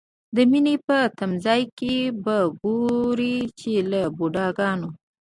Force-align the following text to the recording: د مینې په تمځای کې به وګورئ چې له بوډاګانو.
د 0.35 0.37
مینې 0.51 0.75
په 0.87 0.97
تمځای 1.17 1.61
کې 1.77 1.95
به 2.23 2.37
وګورئ 2.47 3.37
چې 3.59 3.71
له 3.91 4.01
بوډاګانو. 4.17 4.89